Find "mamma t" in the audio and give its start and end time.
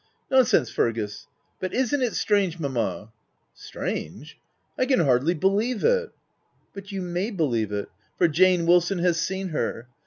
2.59-2.97